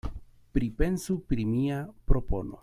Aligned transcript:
Pripensu 0.55 1.19
pri 1.33 1.47
mia 1.53 1.79
propono. 2.13 2.59